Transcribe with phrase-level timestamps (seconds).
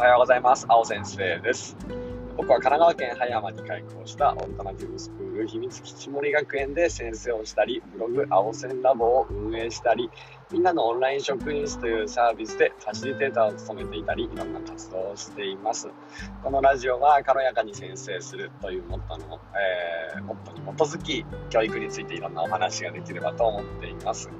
[0.00, 0.64] おはようございます。
[0.66, 1.76] 青先生です。
[2.34, 10.08] 僕は神奈川県葉山に開校したオルタナティブスクール秘密基地森学園で先生をしたり、ブログ青線ラボを運営したり、
[10.50, 15.90] みんなのオンライン職員室というサービスでファシリテーターを務めていたり、いろんな活動をしています。
[16.42, 19.38] このラジオは軽やかに先生するというモットの、
[20.14, 24.30] えー、モットに基づき、教育についていろんなお話ができればと思っています。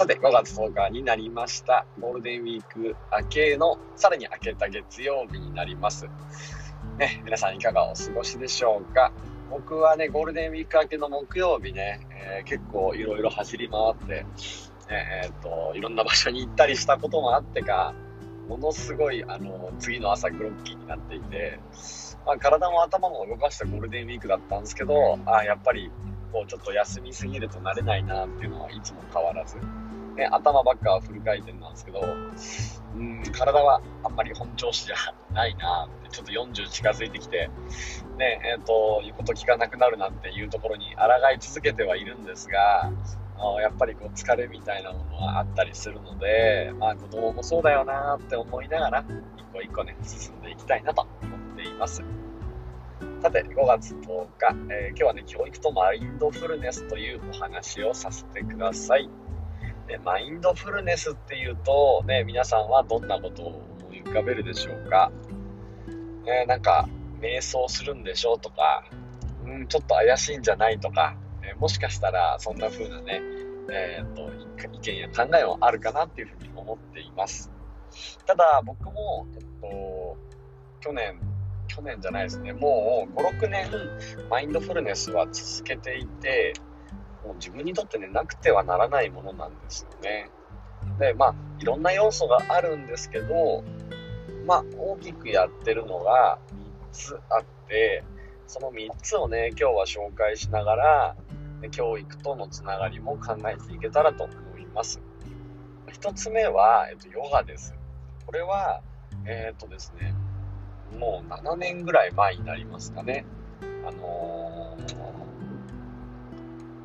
[0.00, 1.84] さて、5月10日になりました。
[2.00, 6.06] ゴールデンウィーク明けの、さらに明けた月曜日になります。
[6.96, 9.12] ね、皆さんいかがお過ごしでしょうか？
[9.50, 14.24] 僕はね、ゴールデンウィーク明けの木曜日ね、えー、結構いろいろ走り回って、
[14.88, 17.92] えー、っと、いろんな場所に行ったりしたこともあってか、
[18.48, 21.60] ものすごい、あの、次の朝グロッキーになっていて、
[22.24, 25.90] まあ、体も頭も動かしたゴールデンウィークだったんですけど、あやっぱり、
[26.32, 29.56] こう、ちょっと休みすぎると慣れないなっていうのはいつも変わらず、
[30.16, 32.00] ね、頭ばっかはフル回転なんですけど、
[32.96, 34.96] うん、体はあんまり本調子じゃ
[35.32, 37.50] ないなって、ちょっと40近づいてきて、
[38.18, 42.90] ね、えっ、ー、と、言うこと聞かなくなるなんていうところに抗い続けてはいるんですが、
[43.62, 49.04] やっぱりこう疲れみたいなものはあったりするので、まあ子供もそうだよなって思いながら、
[49.38, 52.02] 一個一個ね、進んでいきたいなと思っています。
[53.20, 59.10] さて、5月10日、えー、今日はね、教育とマインドフルネスというお話をさせてください。
[59.86, 65.12] でマインドフルネスっていうと、ね、皆さんはどんなことを思い浮かべるでしょうか、
[66.24, 66.88] ね、なんか、
[67.20, 68.84] 瞑想するんでしょうとか、
[69.44, 73.20] うん、ちょっと怪しいんじゃないとか、えもしかしたらそんな風なね、
[73.70, 74.30] えーと、
[74.72, 77.50] 意見や考えもあるかなっていうふうに思っています。
[78.24, 80.16] ただ僕も、えっと、
[80.80, 81.20] 去年、
[81.70, 83.70] 去年じゃないですね、もう5、6年
[84.28, 86.52] マインドフルネスは続けていて、
[87.24, 90.30] もう自分にとってね、なくてはならないものなんですよね。
[90.98, 93.62] で、まあ、いろんな要素があるんですけど、
[94.46, 98.02] まあ、大きくやってるのが3つあって、
[98.48, 101.16] その3つをね、今日は紹介しながら、
[101.70, 105.00] 教育とのつながりも考えていけたらと思います。
[105.86, 107.74] 1つ目は、えっと、ヨガです。
[108.26, 108.80] これは、
[109.24, 110.14] えー、っとですね、
[110.98, 113.24] もう7年ぐらい前になりますかね。
[113.86, 115.10] あのー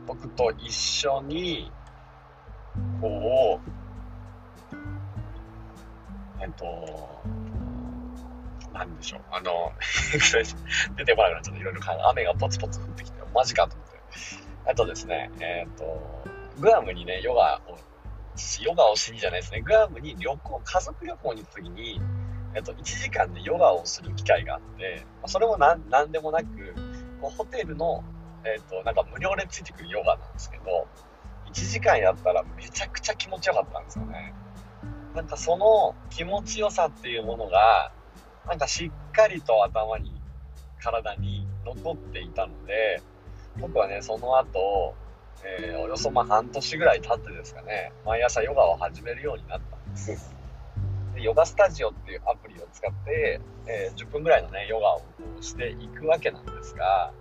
[0.07, 1.71] 僕と一緒に、
[3.01, 3.59] こ
[4.71, 4.75] う、
[6.41, 7.21] えっと、
[8.73, 9.71] なんでしょう、あの、
[10.95, 13.99] 出てこなくなっちゃって、いろいろ雨がポツポツ降ってきて、マジかと思って。
[14.67, 16.23] あとですね、えっ、と、
[16.59, 17.77] グアムにね、ヨガを、
[18.61, 22.01] ヨガをしにじゃないですね、グアムに旅行、家族旅行に行った時に、
[22.55, 26.45] えっ、と、1時間でヨガをする機会があって、まそれもなんなんでもなく、
[27.21, 28.03] こうホテルの
[28.45, 30.87] えっ、と、なんか無料でついてくるヨガなんですけど、
[31.47, 34.33] 1時間やったらめちゃくちゃ気持ちよかったんですよね。
[35.15, 37.91] なんかその気持ちよさっていうものが、
[38.47, 40.13] なんかしっかりと頭に、
[40.79, 43.01] 体に残っていたので、
[43.59, 44.93] 僕はね、その後、
[45.43, 50.34] えー、およそま半年ぐらい経ってですかね、毎朝ヨガを始めるようになったんです。
[51.25, 55.01] ヨガスタジオっていうアプリを使って、えー、10分ぐらいのね、ヨガを
[55.41, 57.11] していくわけなんですが、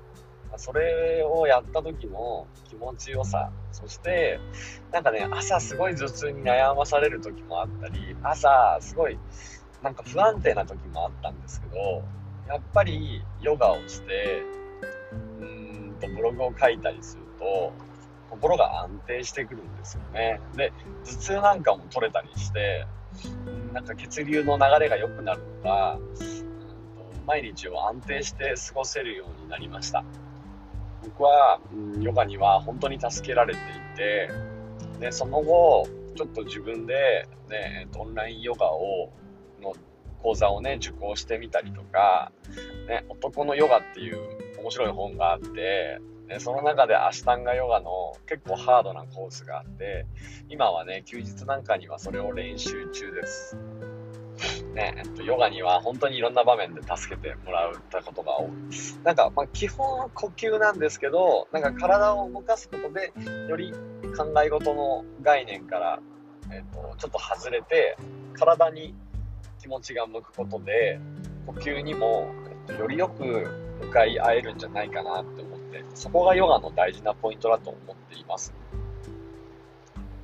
[0.59, 4.39] それをやった時の気持ちよさ、そして、
[4.93, 9.19] なんかね、朝すごい頭痛に悩まされる時もあったり、朝すごい
[9.83, 12.03] なんか不安定な時もあったんですけど、
[12.47, 14.45] やっぱりヨガをして、
[15.41, 17.73] うーんとブログを書いたりすると、
[18.29, 20.41] 心が安定してくるんですよね。
[20.57, 22.87] で、頭痛なんかも取れたりして、
[23.75, 25.99] なんか血流の流れが良くなるのが、
[27.27, 30.05] 毎日を安定して過ごせるようになりました。
[31.03, 34.31] 僕は、うん、ヨガには本当に助けられていて、
[35.01, 39.13] で、その後、ちょっと自分で、ね、オンラインヨガを、
[39.61, 39.75] の
[40.23, 42.31] 講座をね、受講してみたりとか、
[42.87, 44.19] ね、男のヨガっていう
[44.61, 45.99] 面白い本があって、
[46.29, 50.07] ね、その中でアシタンガヨガの結構ハードなコースがあって、
[50.49, 53.57] 今はね、休日なんかにはそれを練習中です。
[54.75, 58.51] ね、えっと、ヨガには本当にいろんな場面で助けてもらったことが多い。
[59.05, 63.13] なんか、まあ、基本は呼吸なんですけど、なんか体を動かすことで、
[63.49, 63.73] より
[64.17, 66.01] 考え事の概念から、
[66.51, 67.97] えっと、ちょっと外れて、
[68.33, 68.95] 体に
[69.61, 70.99] 気持ちが向くことで、
[71.47, 72.29] 呼吸にも、
[72.69, 75.54] えっと、よりよく向かい合えるんじゃないかなって思
[75.95, 78.53] そこがヨガの大事なポイントだと思っています。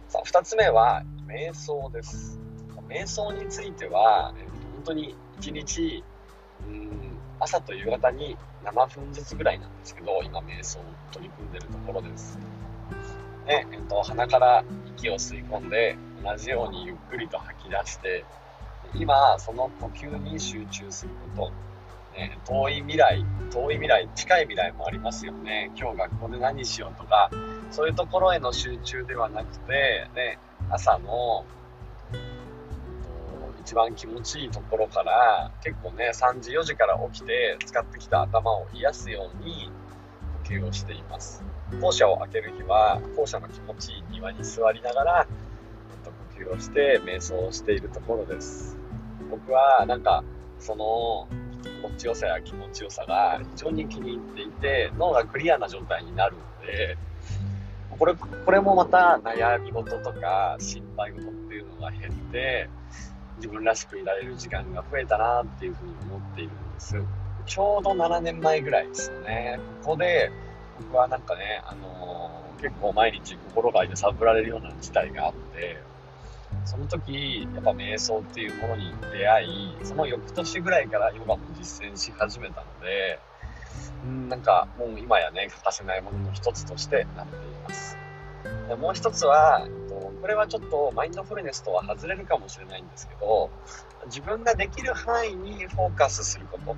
[0.08, 2.38] さあ、二つ目は、瞑想です。
[2.88, 4.44] 瞑想については、え
[4.75, 6.05] 本当に1日、
[6.67, 10.82] うん、朝と夕方に7分ずつぐらいなんですけど、今瞑想を
[11.12, 12.38] 取り組んでるところです。
[13.46, 14.64] ね、えっと、鼻から
[14.96, 18.25] 息を吸い込んで、同じようにゆっくりと吐き出して、
[18.94, 21.69] 今、その呼吸に集中すること。
[22.12, 25.70] ね、遠い未来、遠い未来、近い未来もありますよね。
[25.76, 27.30] 今日学校で何しようとか、
[27.70, 30.38] そういうところへの集中ではなくて、ね、
[30.70, 31.44] 朝の
[33.70, 39.70] 一番気持ちいいところから結構ね3時4時から起きて使ってきた頭を癒すように
[40.48, 41.44] 呼吸をしています
[41.80, 45.26] 校舎を開ける日は校舎の気持ちいい庭に座りながら
[46.34, 48.76] 呼吸をして瞑想をしているところです
[49.30, 50.24] 僕はなんか
[50.58, 51.28] その
[51.82, 56.99] 心地よさや気持ちよさが非常に気に入っていて脳がクリアな状態になるので
[57.99, 62.69] これこれもまた悩み事とか心配事っていうのが減って
[63.37, 66.97] 自分らしくいられる時間が増えたなっていうふうに思っているんです。
[67.47, 69.59] ちょうど7年前ぐらいですよね。
[69.82, 70.31] ここで
[70.79, 75.79] 僕はなんかね、あのー、結構毎日心が揺さぶられるような事態があって
[76.64, 83.18] その時やっぱ瞑想っていうものに出会いその翌年ぐらいからヨガも実践し始めたので
[84.04, 87.96] うんなんかもう今やね欠かせないものの一つとしてなっています。
[88.68, 89.66] でもう一つは
[90.20, 93.50] これはちょっとマインドフルネスとは外れるかもしれないんですけど
[94.06, 96.76] 自分ができる範囲にフォーカスすること。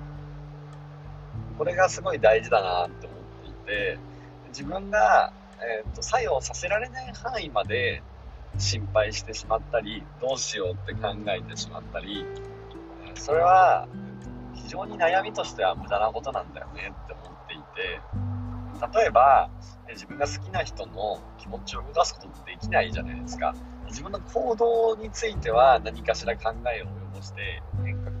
[1.57, 3.99] これがすごい大事だなって思っていて
[4.49, 8.01] 自分が、えーと、作用させられない範囲まで
[8.57, 12.25] 心配してしまったりどうしようって考えてしまったり
[13.15, 13.87] それは
[14.53, 18.01] 非常に悩みとしては無駄なことなんだよねって思っていて
[18.97, 19.49] 例えば
[19.89, 23.53] 自分が好きな人の気持ちを動かすことってできないじゃないですか。
[23.87, 28.15] 自分の行動については何かしら考えを及ぼして変革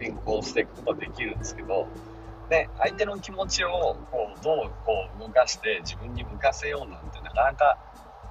[0.00, 1.88] 変更していくことはできるんですけど
[2.50, 7.78] ね、相手の気持ちをこうどうこう動かして自分に向かせようなんてなかなか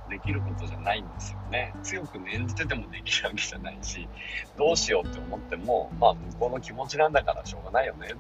[0.10, 4.08] できることじゃないんですよね強く念じててもできるわけじゃないし
[4.58, 8.18] どうしようって思ってもまあ向こうの気持ちなんだからしょうがないよねって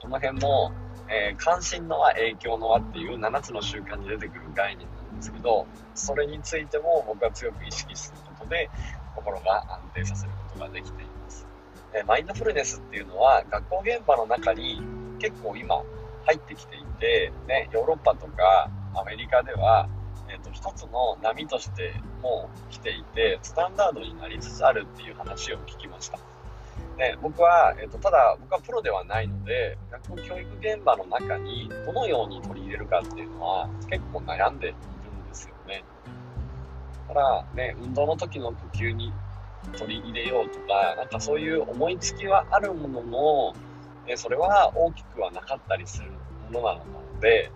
[0.00, 0.72] この辺も
[1.08, 8.70] えー、関心の輪、影響の輪っていう7つの習慣に出てくる概念なんですけど、それについても僕は強く意識することで、
[9.14, 11.46] 心が安定させることができています。
[11.92, 14.82] え、マインドフルネスっていうのは、学校現場の中に
[15.18, 15.82] 結構今
[16.24, 19.88] 入ってきていて、ね、ヨーロッパとかアメリカでは、
[20.34, 26.18] えーと、一つの波としてもう来ていて、スタンダードになりつつあるっていう話を聞きました。
[26.98, 35.84] ね、僕は、えっと、ただ僕はプロではないので学校教育現場の中にどのように取り入れるかっていうのは結構悩んでいるんですよね。
[37.08, 39.12] だからね運動の時の呼吸に
[39.76, 43.54] 取り入れようとかなんかそういう思いつきはあるものの、
[44.06, 46.10] ね、それは大きくはなかったりする
[46.52, 46.84] ものなの
[47.20, 47.50] で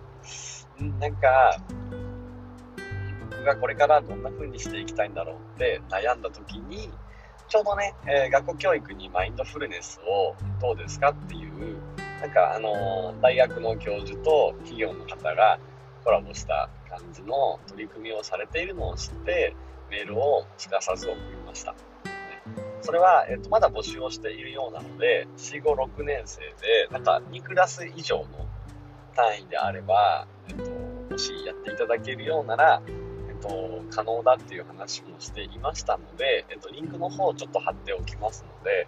[0.99, 1.57] なんか
[3.43, 6.91] がこれからどんな風にしていきたいんだろうって悩んだ時に
[7.49, 11.77] ちょうどね、えー、学校教育にマインドフルネスをどうですかっていう、
[12.21, 15.59] なんかあのー、大学の教授と企業の方が
[16.03, 19.55] コラボした感じの取り組みをされているのを知って、
[19.89, 21.73] メールをすかさず送りました。
[22.81, 28.25] それは、えっと、まだ募集をしているようなので、4、5、6年生で、なんか2クラス以上の
[29.15, 30.69] 単位であれば、えっと、
[31.11, 32.81] もしやっていただけるようなら、
[33.41, 38.87] と、可能だっていう話もしていましたので、えっと、リンクの方をちょっと貼っておきますので、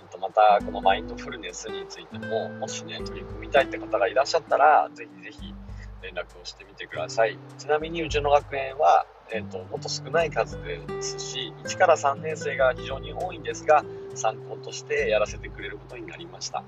[0.00, 5.54] えっと、またこのマインドフルネスについても、もしね、取り組みたいって方がいらっしゃったら、ぜひぜひ
[6.02, 7.38] 連絡をしてみてください。
[7.58, 16.64] ちなみにうちの学園は、えっと、もっと少ない数ですし、1から3年生が非常に多いんですが、参考としてやらせてくれることになりました。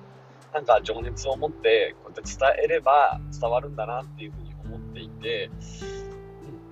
[0.53, 5.51] なんか情熱を持ってこうやって伝えれば伝わるんだなっていうふうに思っていて、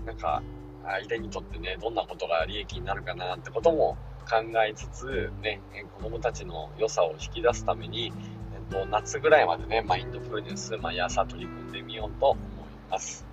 [0.06, 0.42] なんか、
[0.84, 3.96] 相手にとってね、どんなことが利益になるかなってことも
[4.28, 5.60] 考えつつ、ね、
[5.96, 8.12] 子供たちの良さを引き出すために、
[8.54, 12.44] えっと、夏ぐらいまでね、マインドフルネス、毎朝取り組んでみようと思い
[12.90, 13.26] ます。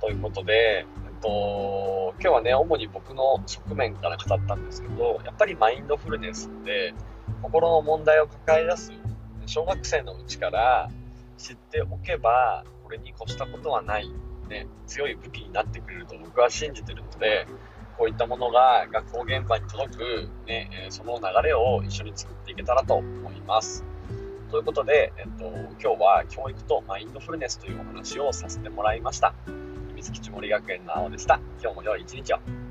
[0.00, 6.94] ということで、えっと、今日はね、主に僕の側面から語ったんですけど、やっぱりマインドフルネスって、
[7.42, 8.92] 心の問題を抱え出す、
[9.46, 10.90] 小学生のうちから
[11.38, 14.10] 知っておけば、これに越したことはない
[14.48, 17.46] ね、強い武器になってくれると僕は信じてるので、
[17.98, 23.84] こういったものが学校現場に届く、ね、その流れを一緒に作っていけたらと思います。
[24.50, 25.44] ということで、えっと、
[25.82, 29.34] 今日は教育とマインドフルネスというお話をさせてもらいました。
[29.88, 31.40] 秘密基地森学園の青でした。
[31.60, 32.65] 今日も良い一日を。